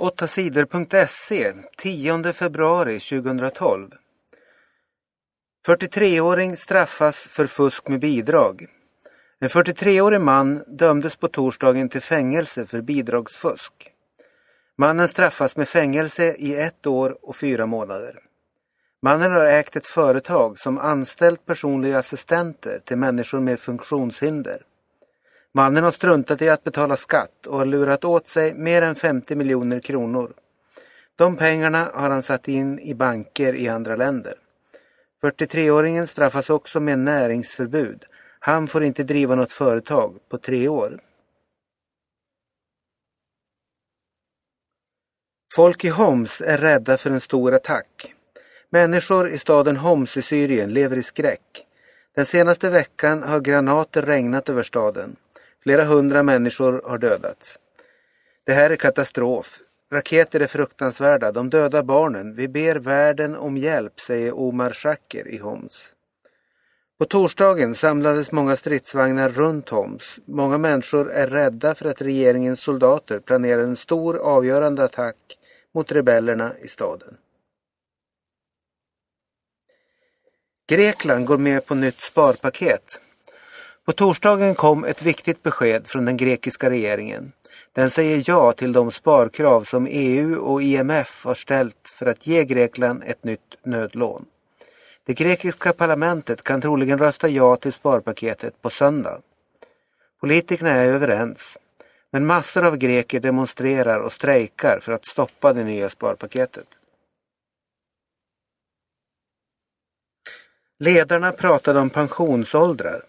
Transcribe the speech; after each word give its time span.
8sidor.se 0.00 1.52
10 1.76 2.32
februari 2.32 2.98
2012 3.00 3.90
43-åring 5.66 6.56
straffas 6.56 7.16
för 7.16 7.46
fusk 7.46 7.88
med 7.88 8.00
bidrag. 8.00 8.66
En 9.40 9.48
43-årig 9.48 10.20
man 10.20 10.64
dömdes 10.66 11.16
på 11.16 11.28
torsdagen 11.28 11.88
till 11.88 12.00
fängelse 12.00 12.66
för 12.66 12.80
bidragsfusk. 12.80 13.72
Mannen 14.78 15.08
straffas 15.08 15.56
med 15.56 15.68
fängelse 15.68 16.34
i 16.38 16.56
ett 16.56 16.86
år 16.86 17.18
och 17.22 17.36
fyra 17.36 17.66
månader. 17.66 18.18
Mannen 19.02 19.32
har 19.32 19.44
ägt 19.44 19.76
ett 19.76 19.86
företag 19.86 20.58
som 20.58 20.78
anställt 20.78 21.46
personliga 21.46 21.98
assistenter 21.98 22.78
till 22.84 22.98
människor 22.98 23.40
med 23.40 23.60
funktionshinder. 23.60 24.62
Mannen 25.56 25.84
har 25.84 25.90
struntat 25.90 26.42
i 26.42 26.48
att 26.48 26.64
betala 26.64 26.96
skatt 26.96 27.46
och 27.46 27.58
har 27.58 27.66
lurat 27.66 28.04
åt 28.04 28.26
sig 28.26 28.54
mer 28.54 28.82
än 28.82 28.94
50 28.94 29.36
miljoner 29.36 29.80
kronor. 29.80 30.32
De 31.16 31.36
pengarna 31.36 31.90
har 31.94 32.10
han 32.10 32.22
satt 32.22 32.48
in 32.48 32.80
i 32.80 32.94
banker 32.94 33.54
i 33.54 33.68
andra 33.68 33.96
länder. 33.96 34.34
43-åringen 35.22 36.06
straffas 36.06 36.50
också 36.50 36.80
med 36.80 36.98
näringsförbud. 36.98 38.04
Han 38.38 38.68
får 38.68 38.84
inte 38.84 39.02
driva 39.02 39.34
något 39.34 39.52
företag 39.52 40.18
på 40.28 40.38
tre 40.38 40.68
år. 40.68 41.00
Folk 45.54 45.84
i 45.84 45.88
Homs 45.88 46.40
är 46.40 46.58
rädda 46.58 46.98
för 46.98 47.10
en 47.10 47.20
stor 47.20 47.54
attack. 47.54 48.14
Människor 48.70 49.28
i 49.28 49.38
staden 49.38 49.76
Homs 49.76 50.16
i 50.16 50.22
Syrien 50.22 50.72
lever 50.72 50.96
i 50.96 51.02
skräck. 51.02 51.66
Den 52.14 52.26
senaste 52.26 52.70
veckan 52.70 53.22
har 53.22 53.40
granater 53.40 54.02
regnat 54.02 54.48
över 54.48 54.62
staden. 54.62 55.16
Flera 55.64 55.84
hundra 55.84 56.22
människor 56.22 56.82
har 56.84 56.98
dödats. 56.98 57.58
Det 58.44 58.52
här 58.52 58.70
är 58.70 58.76
katastrof. 58.76 59.58
Raketer 59.92 60.40
är 60.40 60.46
fruktansvärda, 60.46 61.32
de 61.32 61.50
dödar 61.50 61.82
barnen. 61.82 62.34
Vi 62.34 62.48
ber 62.48 62.76
världen 62.76 63.36
om 63.36 63.56
hjälp, 63.56 64.00
säger 64.00 64.38
Omar 64.38 64.70
Shaker 64.70 65.28
i 65.28 65.38
Homs. 65.38 65.92
På 66.98 67.04
torsdagen 67.04 67.74
samlades 67.74 68.32
många 68.32 68.56
stridsvagnar 68.56 69.28
runt 69.28 69.68
Homs. 69.68 70.18
Många 70.24 70.58
människor 70.58 71.10
är 71.10 71.26
rädda 71.26 71.74
för 71.74 71.86
att 71.86 72.02
regeringens 72.02 72.60
soldater 72.60 73.18
planerar 73.20 73.62
en 73.62 73.76
stor 73.76 74.16
avgörande 74.16 74.84
attack 74.84 75.16
mot 75.74 75.92
rebellerna 75.92 76.52
i 76.58 76.68
staden. 76.68 77.16
Grekland 80.68 81.26
går 81.26 81.38
med 81.38 81.66
på 81.66 81.74
nytt 81.74 82.00
sparpaket. 82.00 83.00
På 83.84 83.92
torsdagen 83.92 84.54
kom 84.54 84.84
ett 84.84 85.02
viktigt 85.02 85.42
besked 85.42 85.86
från 85.86 86.04
den 86.04 86.16
grekiska 86.16 86.70
regeringen. 86.70 87.32
Den 87.72 87.90
säger 87.90 88.22
ja 88.26 88.52
till 88.52 88.72
de 88.72 88.90
sparkrav 88.90 89.64
som 89.64 89.86
EU 89.90 90.36
och 90.40 90.62
IMF 90.62 91.24
har 91.24 91.34
ställt 91.34 91.88
för 91.88 92.06
att 92.06 92.26
ge 92.26 92.44
Grekland 92.44 93.02
ett 93.06 93.24
nytt 93.24 93.56
nödlån. 93.62 94.24
Det 95.04 95.14
grekiska 95.14 95.72
parlamentet 95.72 96.42
kan 96.42 96.60
troligen 96.60 96.98
rösta 96.98 97.28
ja 97.28 97.56
till 97.56 97.72
sparpaketet 97.72 98.62
på 98.62 98.70
söndag. 98.70 99.20
Politikerna 100.20 100.70
är 100.70 100.86
överens, 100.86 101.58
men 102.10 102.26
massor 102.26 102.64
av 102.64 102.76
greker 102.76 103.20
demonstrerar 103.20 104.00
och 104.00 104.12
strejkar 104.12 104.78
för 104.82 104.92
att 104.92 105.06
stoppa 105.06 105.52
det 105.52 105.64
nya 105.64 105.90
sparpaketet. 105.90 106.66
Ledarna 110.78 111.32
pratade 111.32 111.80
om 111.80 111.90
pensionsåldrar. 111.90 113.02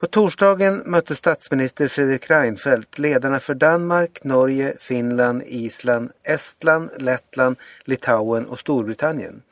På 0.00 0.06
torsdagen 0.06 0.82
mötte 0.86 1.16
statsminister 1.16 1.88
Fredrik 1.88 2.30
Reinfeldt 2.30 2.98
ledarna 2.98 3.40
för 3.40 3.54
Danmark, 3.54 4.24
Norge, 4.24 4.74
Finland, 4.80 5.42
Island, 5.46 6.10
Estland, 6.22 6.90
Lettland, 6.96 7.56
Litauen 7.84 8.46
och 8.46 8.58
Storbritannien. 8.58 9.42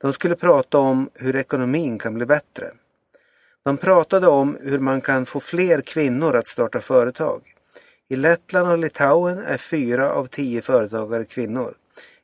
De 0.00 0.12
skulle 0.12 0.36
prata 0.36 0.78
om 0.78 1.10
hur 1.14 1.36
ekonomin 1.36 1.98
kan 1.98 2.14
bli 2.14 2.26
bättre. 2.26 2.70
De 3.62 3.76
pratade 3.76 4.26
om 4.28 4.58
hur 4.62 4.78
man 4.78 5.00
kan 5.00 5.26
få 5.26 5.40
fler 5.40 5.80
kvinnor 5.80 6.36
att 6.36 6.48
starta 6.48 6.80
företag. 6.80 7.42
I 8.08 8.16
Lettland 8.16 8.70
och 8.70 8.78
Litauen 8.78 9.38
är 9.38 9.58
fyra 9.58 10.12
av 10.12 10.26
tio 10.26 10.62
företagare 10.62 11.24
kvinnor. 11.24 11.74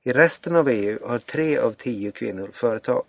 I 0.03 0.13
resten 0.13 0.57
av 0.57 0.69
EU 0.69 0.99
har 1.09 1.19
tre 1.19 1.59
av 1.59 1.73
tio 1.73 2.11
kvinnor 2.11 2.51
företag. 2.53 3.05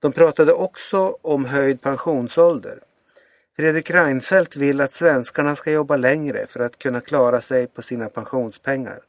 De 0.00 0.12
pratade 0.12 0.52
också 0.52 1.16
om 1.22 1.44
höjd 1.44 1.80
pensionsålder. 1.80 2.78
Fredrik 3.60 3.90
Reinfeldt 3.90 4.56
vill 4.56 4.80
att 4.80 4.92
svenskarna 4.92 5.56
ska 5.56 5.72
jobba 5.72 5.96
längre 5.96 6.46
för 6.46 6.60
att 6.60 6.78
kunna 6.78 7.00
klara 7.00 7.40
sig 7.40 7.66
på 7.66 7.82
sina 7.82 8.08
pensionspengar. 8.08 9.00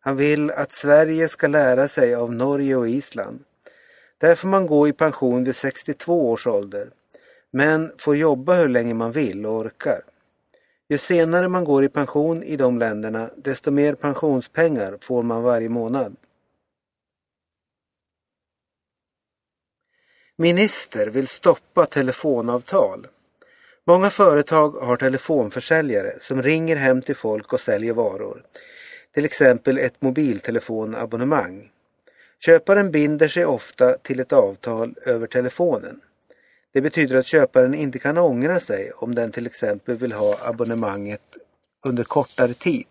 Han 0.00 0.16
vill 0.16 0.50
att 0.50 0.72
Sverige 0.72 1.28
ska 1.28 1.46
lära 1.46 1.88
sig 1.88 2.14
av 2.14 2.32
Norge 2.32 2.76
och 2.76 2.88
Island. 2.88 3.44
Där 4.18 4.34
får 4.34 4.48
man 4.48 4.66
gå 4.66 4.88
i 4.88 4.92
pension 4.92 5.44
vid 5.44 5.56
62 5.56 6.30
års 6.30 6.46
ålder, 6.46 6.90
men 7.50 7.92
får 7.98 8.16
jobba 8.16 8.54
hur 8.54 8.68
länge 8.68 8.94
man 8.94 9.12
vill 9.12 9.46
och 9.46 9.52
orkar. 9.52 10.02
Ju 10.88 10.98
senare 10.98 11.48
man 11.48 11.64
går 11.64 11.84
i 11.84 11.88
pension 11.88 12.42
i 12.42 12.56
de 12.56 12.78
länderna, 12.78 13.30
desto 13.36 13.70
mer 13.70 13.94
pensionspengar 13.94 14.98
får 15.00 15.22
man 15.22 15.42
varje 15.42 15.68
månad. 15.68 16.16
Minister 20.36 21.06
vill 21.06 21.28
stoppa 21.28 21.86
telefonavtal. 21.86 23.06
Många 23.86 24.10
företag 24.10 24.70
har 24.70 24.96
telefonförsäljare 24.96 26.12
som 26.20 26.42
ringer 26.42 26.76
hem 26.76 27.02
till 27.02 27.16
folk 27.16 27.52
och 27.52 27.60
säljer 27.60 27.92
varor. 27.92 28.42
Till 29.14 29.24
exempel 29.24 29.78
ett 29.78 30.02
mobiltelefonabonnemang. 30.02 31.70
Köparen 32.44 32.90
binder 32.90 33.28
sig 33.28 33.46
ofta 33.46 33.92
till 33.92 34.20
ett 34.20 34.32
avtal 34.32 34.94
över 35.06 35.26
telefonen. 35.26 36.00
Det 36.72 36.80
betyder 36.80 37.16
att 37.16 37.26
köparen 37.26 37.74
inte 37.74 37.98
kan 37.98 38.18
ångra 38.18 38.60
sig 38.60 38.92
om 38.92 39.14
den 39.14 39.32
till 39.32 39.46
exempel 39.46 39.96
vill 39.96 40.12
ha 40.12 40.36
abonnemanget 40.44 41.36
under 41.84 42.04
kortare 42.04 42.54
tid. 42.54 42.86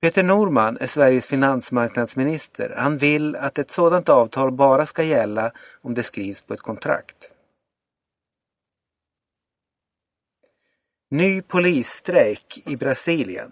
Peter 0.00 0.22
Norman 0.22 0.78
är 0.80 0.86
Sveriges 0.86 1.26
finansmarknadsminister. 1.26 2.74
Han 2.76 2.98
vill 2.98 3.36
att 3.36 3.58
ett 3.58 3.70
sådant 3.70 4.08
avtal 4.08 4.52
bara 4.52 4.86
ska 4.86 5.02
gälla 5.02 5.52
om 5.82 5.94
det 5.94 6.02
skrivs 6.02 6.40
på 6.40 6.54
ett 6.54 6.60
kontrakt. 6.60 7.30
Ny 11.10 11.42
polisstrejk 11.42 12.62
i 12.66 12.76
Brasilien. 12.76 13.50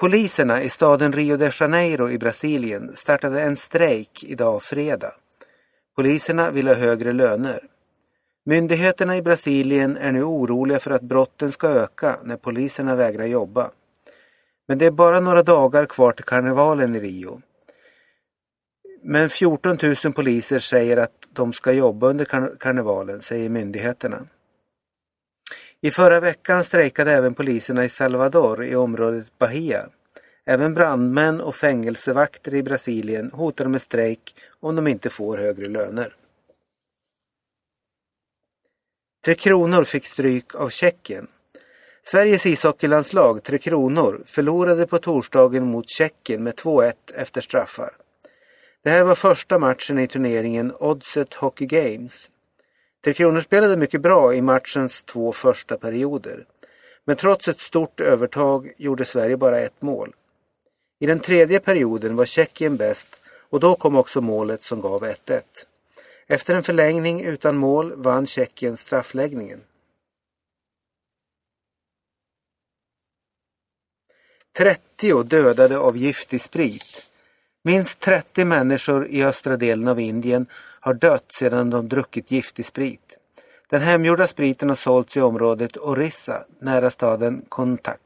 Poliserna 0.00 0.62
i 0.62 0.68
staden 0.68 1.12
Rio 1.12 1.36
de 1.36 1.50
Janeiro 1.60 2.10
i 2.10 2.18
Brasilien 2.18 2.96
startade 2.96 3.42
en 3.42 3.56
strejk 3.56 4.24
idag 4.24 4.62
fredag. 4.62 5.14
Poliserna 5.96 6.50
vill 6.50 6.68
ha 6.68 6.74
högre 6.74 7.12
löner. 7.12 7.60
Myndigheterna 8.46 9.16
i 9.16 9.22
Brasilien 9.22 9.96
är 9.96 10.12
nu 10.12 10.22
oroliga 10.22 10.80
för 10.80 10.90
att 10.90 11.02
brotten 11.02 11.52
ska 11.52 11.68
öka 11.68 12.18
när 12.24 12.36
poliserna 12.36 12.94
vägrar 12.94 13.26
jobba. 13.26 13.70
Men 14.68 14.78
det 14.78 14.86
är 14.86 14.90
bara 14.90 15.20
några 15.20 15.42
dagar 15.42 15.86
kvar 15.86 16.12
till 16.12 16.24
karnevalen 16.24 16.94
i 16.94 17.00
Rio. 17.00 17.42
Men 19.02 19.30
14 19.30 19.78
000 20.04 20.12
poliser 20.12 20.58
säger 20.58 20.96
att 20.96 21.28
de 21.32 21.52
ska 21.52 21.72
jobba 21.72 22.06
under 22.06 22.56
karnevalen, 22.58 23.20
säger 23.20 23.48
myndigheterna. 23.48 24.26
I 25.80 25.90
förra 25.90 26.20
veckan 26.20 26.64
strejkade 26.64 27.12
även 27.12 27.34
poliserna 27.34 27.84
i 27.84 27.88
Salvador 27.88 28.64
i 28.64 28.76
området 28.76 29.38
Bahia. 29.38 29.88
Även 30.46 30.74
brandmän 30.74 31.40
och 31.40 31.56
fängelsevakter 31.56 32.54
i 32.54 32.62
Brasilien 32.62 33.30
hotar 33.32 33.66
med 33.66 33.82
strejk 33.82 34.34
om 34.60 34.76
de 34.76 34.86
inte 34.86 35.10
får 35.10 35.38
högre 35.38 35.68
löner. 35.68 36.14
Tre 39.24 39.34
Kronor 39.34 39.84
fick 39.84 40.06
stryk 40.06 40.54
av 40.54 40.68
Tjeckien. 40.68 41.26
Sveriges 42.02 42.46
ishockeylandslag, 42.46 43.42
Tre 43.42 43.58
Kronor, 43.58 44.22
förlorade 44.26 44.86
på 44.86 44.98
torsdagen 44.98 45.66
mot 45.66 45.90
Tjeckien 45.90 46.42
med 46.42 46.54
2-1 46.54 46.92
efter 47.14 47.40
straffar. 47.40 47.90
Det 48.82 48.90
här 48.90 49.04
var 49.04 49.14
första 49.14 49.58
matchen 49.58 49.98
i 49.98 50.06
turneringen 50.06 50.72
Oddset 50.80 51.34
Hockey 51.34 51.66
Games. 51.66 52.30
Tre 53.04 53.14
Kronor 53.14 53.40
spelade 53.40 53.76
mycket 53.76 54.00
bra 54.00 54.34
i 54.34 54.42
matchens 54.42 55.02
två 55.02 55.32
första 55.32 55.76
perioder. 55.76 56.46
Men 57.04 57.16
trots 57.16 57.48
ett 57.48 57.60
stort 57.60 58.00
övertag 58.00 58.72
gjorde 58.76 59.04
Sverige 59.04 59.36
bara 59.36 59.60
ett 59.60 59.82
mål. 59.82 60.14
I 61.00 61.06
den 61.06 61.20
tredje 61.20 61.60
perioden 61.60 62.16
var 62.16 62.24
Tjeckien 62.24 62.76
bäst 62.76 63.20
och 63.50 63.60
då 63.60 63.76
kom 63.76 63.96
också 63.96 64.20
målet 64.20 64.62
som 64.62 64.80
gav 64.80 65.04
1-1. 65.04 65.42
Efter 66.26 66.54
en 66.54 66.62
förlängning 66.62 67.24
utan 67.24 67.56
mål 67.56 67.92
vann 67.96 68.26
Tjeckien 68.26 68.76
straffläggningen. 68.76 69.60
30 74.56 75.22
dödade 75.22 75.78
av 75.78 75.96
giftig 75.96 76.40
sprit. 76.40 77.10
Minst 77.62 78.00
30 78.00 78.44
människor 78.44 79.06
i 79.06 79.24
östra 79.24 79.56
delen 79.56 79.88
av 79.88 80.00
Indien 80.00 80.46
har 80.80 80.94
dött 80.94 81.32
sedan 81.32 81.70
de 81.70 81.88
druckit 81.88 82.30
giftig 82.30 82.66
sprit. 82.66 83.16
Den 83.70 83.82
hemgjorda 83.82 84.26
spriten 84.26 84.68
har 84.68 84.76
sålts 84.76 85.16
i 85.16 85.20
området 85.20 85.76
Orissa 85.76 86.44
nära 86.60 86.90
staden 86.90 87.44
Kontak. 87.48 88.00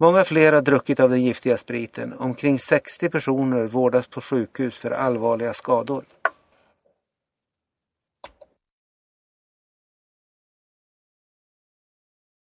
Många 0.00 0.24
fler 0.24 0.52
har 0.52 0.62
druckit 0.62 1.00
av 1.00 1.10
den 1.10 1.22
giftiga 1.22 1.56
spriten. 1.56 2.12
Omkring 2.18 2.58
60 2.58 3.08
personer 3.08 3.66
vårdas 3.66 4.06
på 4.06 4.20
sjukhus 4.20 4.76
för 4.76 4.90
allvarliga 4.90 5.54
skador. 5.54 6.04